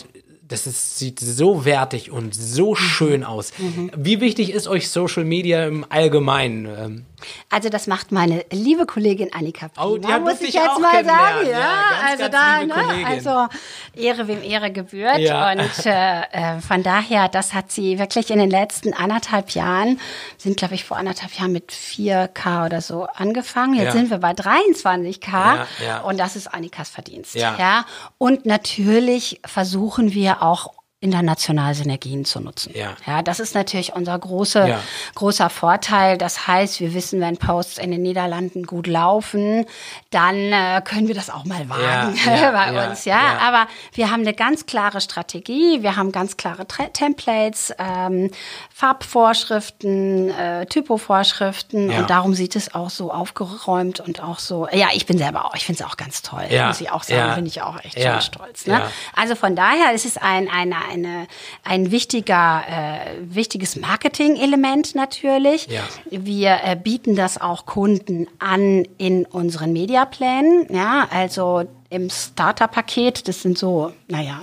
[0.47, 2.75] das ist, sieht so wertig und so Mhm.
[2.75, 3.51] schön aus.
[3.97, 7.05] Wie wichtig ist euch Social Media im Allgemeinen?
[7.49, 11.04] Also das macht meine liebe Kollegin Annika Prima, Oh, die hat muss ich jetzt mal
[11.06, 11.45] sagen.
[11.45, 13.47] Ja, Ja, ganz, also ganz da, ne, also
[13.93, 15.19] Ehre wem Ehre gebührt.
[15.19, 15.51] Ja.
[15.51, 16.21] Und äh,
[16.58, 19.99] äh, von daher, das hat sie wirklich in den letzten anderthalb Jahren,
[20.38, 23.75] sind glaube ich vor anderthalb Jahren mit 4K oder so angefangen.
[23.75, 23.91] Jetzt Ja.
[23.93, 25.99] sind wir bei 23K Ja, ja.
[26.01, 27.36] und das ist Annikas Verdienst.
[27.36, 27.56] Ja.
[27.58, 27.86] ja.
[28.17, 30.73] Und natürlich versuchen wir auch
[31.05, 32.71] international Synergien zu nutzen.
[32.75, 32.95] Ja.
[33.05, 34.79] ja das ist natürlich unser große, Ja.
[35.13, 36.17] großer Vorteil.
[36.17, 39.65] Das heißt, wir wissen, wenn Posts in den Niederlanden gut laufen,
[40.09, 43.05] dann äh, können wir das auch mal wagen Ja, bei uns.
[43.05, 43.37] Ja?
[43.41, 45.83] aber wir haben eine ganz klare Strategie.
[45.83, 48.31] Wir haben ganz klare Tra Templates, ähm,
[48.73, 54.67] Farbvorschriften, äh, Typovorschriften und darum sieht es auch so aufgeräumt und auch so.
[54.71, 55.55] Ja, ich bin selber auch.
[55.55, 56.45] Ich finde es auch ganz toll.
[56.49, 57.35] Ja, Muss ich auch sagen.
[57.35, 58.65] Bin ich auch echt schon stolz.
[58.67, 58.81] Ne?
[59.15, 61.27] Also von daher ist es ein, eine, eine,
[61.63, 65.67] ein wichtiger, äh, wichtiges Marketing-Element natürlich.
[65.67, 65.84] Ja.
[66.10, 70.67] Wir äh, bieten das auch Kunden an in unseren Mediaplänen.
[70.69, 74.41] Ja, also im Starter-Paket, das sind so, naja,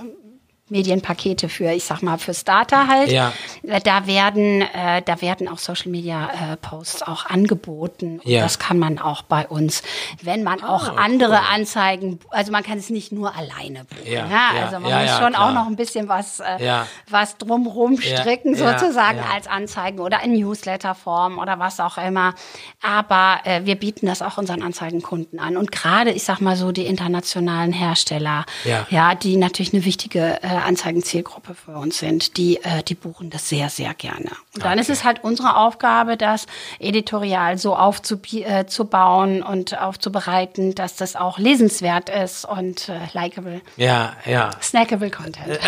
[0.73, 3.09] Medienpakete für, ich sag mal, für Starter halt.
[3.11, 3.31] Ja.
[3.65, 8.19] Äh, Da werden, äh, da werden auch Social Media äh, Posts auch angeboten.
[8.19, 8.41] Und Ja.
[8.41, 9.83] Das kann man auch bei uns,
[10.21, 11.53] wenn man auch Ah, andere cool.
[11.55, 14.11] Anzeigen, also man kann es nicht nur alleine buchen.
[14.11, 15.49] Ja, Ja, ja, also man ja, muss schon klar.
[15.49, 21.37] auch noch ein bisschen was, äh, was drumrum stricken sozusagen als Anzeigen oder in Newsletterform
[21.37, 22.33] oder was auch immer.
[22.81, 25.55] Aber äh, wir bieten das auch unseren Anzeigenkunden an.
[25.57, 28.87] Und gerade, ich sag mal so, die internationalen Hersteller, Ja.
[28.89, 33.49] ja, die natürlich eine wichtige äh, Anzeigenzielgruppe für uns sind, die, äh, die buchen das
[33.49, 34.31] sehr, sehr gerne.
[34.55, 36.45] Und dann ist es halt unsere Aufgabe, das
[36.79, 44.51] editorial so aufzubauen und aufzubereiten, dass das auch lesenswert ist und äh, likable, ja, ja.
[44.61, 45.47] snackable Content.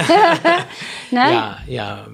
[1.12, 1.34] ne?
[1.34, 2.06] Ja, ja.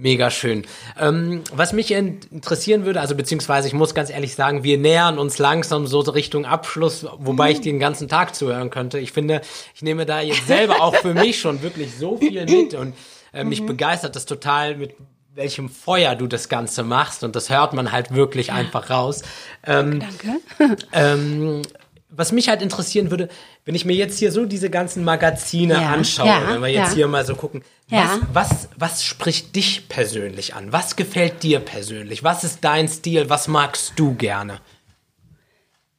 [0.00, 0.64] Mega schön.
[0.96, 5.18] Ähm, was mich in- interessieren würde, also beziehungsweise ich muss ganz ehrlich sagen, wir nähern
[5.18, 9.00] uns langsam so Richtung Abschluss, wobei ich den ganzen Tag zuhören könnte.
[9.00, 9.40] Ich finde,
[9.74, 12.94] ich nehme da jetzt selber auch für mich schon wirklich so viel mit und
[13.32, 14.94] äh, mich begeistert das total mit
[15.34, 19.22] welchem Feuer du das Ganze machst und das hört man halt wirklich einfach raus.
[19.66, 20.80] Ähm, Danke.
[20.92, 21.62] ähm,
[22.10, 23.28] was mich halt interessieren würde,
[23.64, 26.90] wenn ich mir jetzt hier so diese ganzen Magazine Ja, anschaue, ja, wenn wir jetzt
[26.90, 26.96] ja.
[26.96, 30.72] hier mal so gucken, was, was, was spricht dich persönlich an?
[30.72, 32.22] Was gefällt dir persönlich?
[32.22, 33.30] Was ist dein Stil?
[33.30, 34.60] Was magst du gerne?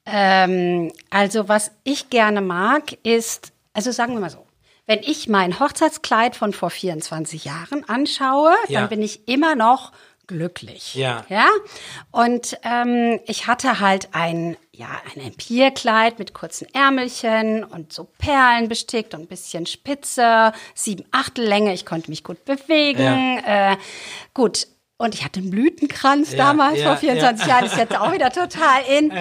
[0.06, 4.46] Ähm, also was ich gerne mag, ist, also sagen wir mal so,
[4.88, 9.92] wenn ich mein Hochzeitskleid von vor 24 Jahren anschaue, dann bin ich immer noch
[10.26, 10.96] glücklich.
[10.96, 11.26] Ja.
[11.30, 11.48] Ja.
[12.12, 18.70] Und ähm, ich hatte halt ein, ja, ein Empirkleid mit kurzen Ärmelchen und so Perlen
[18.70, 21.74] bestickt und ein bisschen Spitze, sieben Achtel Länge.
[21.74, 23.44] Ich konnte mich gut bewegen.
[23.46, 23.76] Äh,
[24.34, 24.68] gut.
[24.98, 27.54] Und ich hatte einen Blütenkranz Ja, damals ja, vor 24 ja.
[27.54, 27.66] Jahren.
[27.66, 29.12] Ist jetzt auch wieder total in.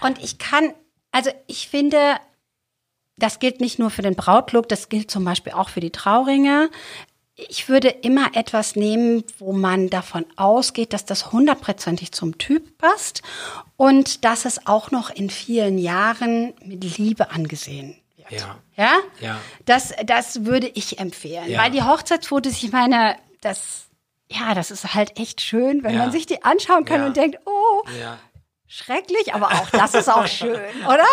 [0.00, 0.72] Und ich kann,
[1.10, 1.98] also ich finde,
[3.16, 6.70] das gilt nicht nur für den Brautlook, das gilt zum Beispiel auch für die Trauringe.
[7.36, 13.22] Ich würde immer etwas nehmen, wo man davon ausgeht, dass das hundertprozentig zum Typ passt
[13.76, 18.30] und dass es auch noch in vielen Jahren mit Liebe angesehen wird.
[18.40, 18.58] Ja.
[18.76, 18.92] Ja?
[19.20, 19.40] Ja.
[19.64, 21.50] Das, das würde ich empfehlen.
[21.50, 21.62] Ja.
[21.62, 23.86] Weil die Hochzeitsfotos, ich meine, das,
[24.30, 25.98] ja, das ist halt echt schön, wenn Ja.
[26.00, 27.82] man sich die anschauen kann und denkt, oh,
[28.66, 31.04] schrecklich, aber auch das ist auch schön, oder?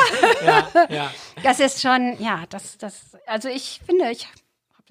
[0.46, 0.68] Ja.
[0.90, 1.12] Ja.
[1.44, 4.28] Das ist schon, ja, das, das, also ich finde, ich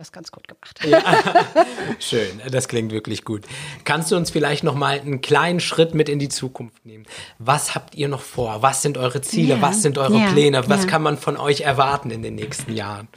[0.01, 0.81] das ganz gut gemacht.
[1.99, 3.45] Schön, das klingt wirklich gut.
[3.85, 7.05] Kannst du uns vielleicht noch mal einen kleinen Schritt mit in die Zukunft nehmen?
[7.39, 8.63] Was habt ihr noch vor?
[8.63, 9.57] Was sind eure Ziele?
[9.57, 10.69] Ja, Was sind eure ja, Pläne?
[10.69, 10.91] Was ja.
[10.91, 13.09] kann man von euch erwarten in den nächsten Jahren?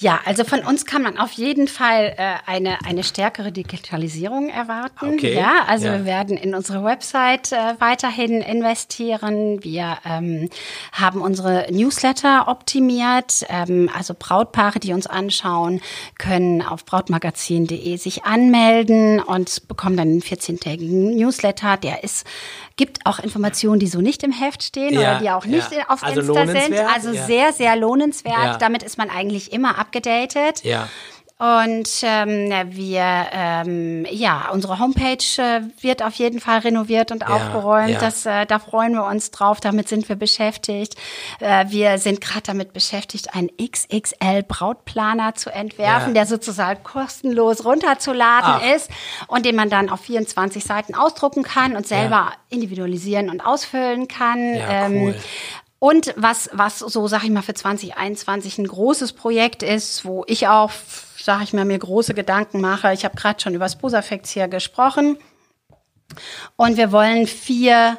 [0.00, 5.14] Ja, also von uns kann man auf jeden Fall äh, eine, eine stärkere Digitalisierung erwarten.
[5.14, 5.98] Okay, Ja, also ja.
[5.98, 9.62] wir werden in unsere Website äh, weiterhin investieren.
[9.64, 10.50] Wir ähm,
[10.92, 13.44] haben unsere Newsletter optimiert.
[13.48, 15.80] Ähm, also Brautpaare, die uns anschauen,
[16.18, 21.76] können auf brautmagazin.de sich anmelden und bekommen dann einen 14-tägigen Newsletter.
[21.76, 22.24] Der ist
[22.78, 25.88] gibt auch Informationen, die so nicht im Heft stehen Ja, oder die auch nicht ja.
[25.88, 26.78] auf Also Insta sind.
[26.94, 27.26] Also ja.
[27.26, 28.62] sehr, sehr lohnenswert.
[28.62, 30.62] Damit ist man eigentlich immer abgedatet.
[30.64, 30.88] Ja.
[31.40, 37.90] Und ähm, wir, ähm, ja, unsere Homepage äh, wird auf jeden Fall renoviert und aufgeräumt.
[37.90, 38.00] ja.
[38.00, 39.60] Das, äh, da freuen wir uns drauf.
[39.60, 40.96] Damit sind wir beschäftigt.
[41.38, 46.14] Äh, wir sind gerade damit beschäftigt, einen XXL Brautplaner zu entwerfen, Ja.
[46.14, 48.74] der sozusagen kostenlos runterzuladen Ach.
[48.74, 48.90] ist
[49.28, 54.56] und den man dann auf 24 Seiten ausdrucken kann und selber individualisieren und ausfüllen kann.
[54.56, 55.14] Ja, cool.
[55.80, 60.48] Und was, was so, sag ich mal, für 2021 ein großes Projekt ist, wo ich
[60.48, 60.72] auch,
[61.16, 62.92] sag ich mal, mir große Gedanken mache.
[62.92, 65.18] Ich habe gerade schon über Posafex hier gesprochen.
[66.56, 67.98] Und wir wollen vier,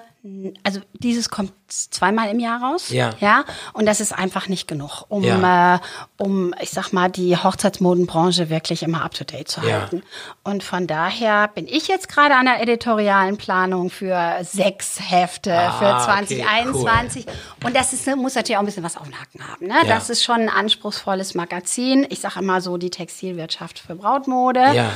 [0.64, 2.90] also dieses kommt zweimal im Jahr raus.
[2.90, 3.12] Ja.
[3.20, 3.46] Ja.
[3.74, 5.76] Und das ist einfach nicht genug, um, Ja.
[5.76, 5.80] äh,
[6.18, 9.82] um, ich sag mal, die Hochzeitsmodenbranche wirklich immer up to date zu Ja.
[9.82, 10.02] halten.
[10.44, 15.72] Und von daher bin ich jetzt gerade an der editorialen Planung für sechs Hefte Ah,
[15.74, 17.26] für okay, 2021.
[17.64, 19.68] Und das ist, muss natürlich auch ein bisschen was auf den Haken haben.
[19.68, 19.76] Ne?
[19.76, 19.84] Ja.
[19.86, 22.06] Das ist schon ein anspruchsvolles Magazin.
[22.10, 24.60] Ich sage immer so die Textilwirtschaft für Brautmode.
[24.74, 24.92] Ja.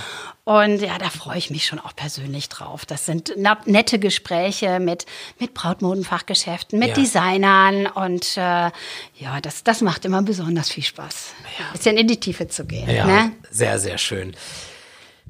[0.45, 2.85] Und ja, da freue ich mich schon auch persönlich drauf.
[2.85, 3.33] Das sind
[3.65, 5.05] nette Gespräche mit,
[5.39, 5.53] mit
[5.93, 6.93] Brautmodenfachgeschäften, mit Ja.
[6.95, 7.87] Designern.
[7.87, 11.33] Und äh, ja, das, das macht immer besonders viel Spaß.
[11.59, 12.89] Ein bisschen in die Tiefe zu gehen.
[12.89, 13.31] Ja, Ne?
[13.51, 14.35] sehr, sehr schön.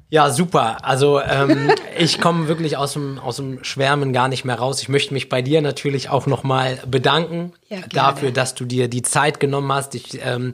[0.09, 0.77] Ja, super.
[0.85, 4.81] Also ähm, ich komme wirklich aus dem, aus dem Schwärmen gar nicht mehr raus.
[4.81, 9.01] Ich möchte mich bei dir natürlich auch nochmal bedanken Ja, dafür, dass du dir die
[9.01, 9.95] Zeit genommen hast.
[9.95, 10.53] Ich ähm,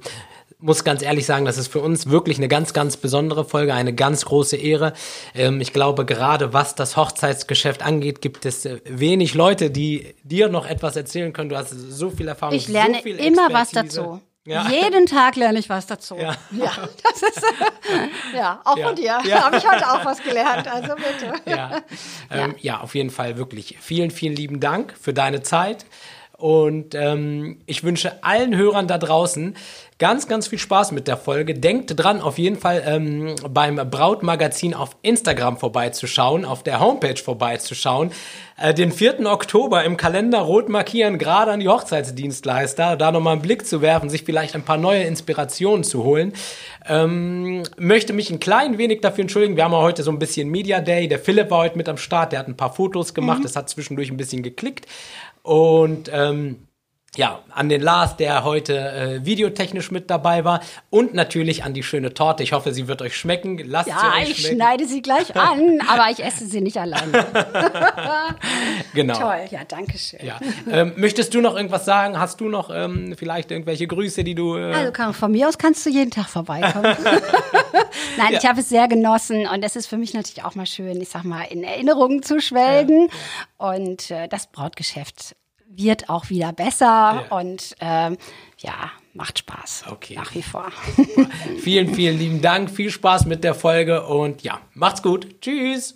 [0.60, 3.94] muss ganz ehrlich sagen, das ist für uns wirklich eine ganz, ganz besondere Folge, eine
[3.94, 4.94] ganz große Ehre.
[5.34, 10.50] Ähm, ich glaube, gerade was das Hochzeitsgeschäft angeht, gibt es äh, wenig Leute, die dir
[10.50, 11.50] noch etwas erzählen können.
[11.50, 12.56] Du hast so viel Erfahrung.
[12.56, 14.20] Ich lerne so viel immer was dazu.
[14.46, 14.68] Ja.
[14.70, 16.16] Jeden Tag lerne ich was dazu.
[16.16, 16.36] Ja.
[16.52, 16.72] Ja,
[17.04, 17.44] das ist
[18.36, 18.88] ja auch Ja.
[18.88, 19.20] von dir.
[19.26, 19.44] Ja.
[19.46, 20.68] Habe ich heute auch was gelernt.
[20.68, 21.34] Also bitte.
[21.46, 21.82] Ja.
[22.32, 23.78] Ähm, ja, auf jeden Fall wirklich.
[23.82, 25.86] Vielen, vielen lieben Dank für deine Zeit.
[26.38, 29.56] Und ähm, ich wünsche allen Hörern da draußen
[30.00, 31.54] ganz, ganz viel Spaß mit der Folge.
[31.54, 38.12] Denkt dran, auf jeden Fall ähm, beim Brautmagazin auf Instagram vorbeizuschauen, auf der Homepage vorbeizuschauen.
[38.58, 39.26] Äh, den 4.
[39.26, 44.10] Oktober im Kalender rot markieren, gerade an die Hochzeitsdienstleister, da nochmal einen Blick zu werfen,
[44.10, 46.32] sich vielleicht ein paar neue Inspirationen zu holen.
[46.88, 49.58] Ähm, möchte mich ein klein wenig dafür entschuldigen.
[49.58, 51.10] Wir haben ja heute so ein bisschen Media Day.
[51.10, 53.70] Der Philipp war heute mit am Start, der hat ein paar Fotos gemacht, das hat
[53.70, 54.88] zwischendurch ein bisschen geklickt.
[55.44, 56.69] Und ähm,
[57.20, 60.62] ja, an den Lars, der heute äh, videotechnisch mit dabei war.
[60.90, 62.44] Und natürlich an die schöne Torte.
[62.44, 63.58] Ich hoffe, sie wird euch schmecken.
[63.66, 64.56] Lasst Ja, sie euch ich schmecken.
[64.56, 67.26] schneide sie gleich an, aber ich esse sie nicht alleine.
[68.94, 69.20] Genau.
[69.20, 70.20] Toll, ja, danke schön.
[70.26, 70.40] Ja.
[70.70, 72.20] Ähm, möchtest du noch irgendwas sagen?
[72.20, 74.56] Hast du noch ähm, vielleicht irgendwelche Grüße, die du.
[74.56, 76.96] Äh, Also kann, von mir aus kannst du jeden Tag vorbeikommen.
[78.18, 81.00] Nein, ich habe es sehr genossen und es ist für mich natürlich auch mal schön,
[81.02, 83.10] ich sag mal, in Erinnerungen zu schwelgen.
[83.58, 85.36] Und äh, das Brautgeschäft
[85.70, 87.26] wird auch wieder besser ja.
[87.30, 88.18] und ähm,
[88.58, 89.86] ja, macht Spaß.
[89.92, 90.16] Okay.
[90.16, 90.72] Nach wie vor.
[91.60, 92.70] vielen, vielen lieben Dank.
[92.70, 95.42] Viel Spaß mit der Folge und ja, macht's gut.
[95.42, 95.96] Tschüss.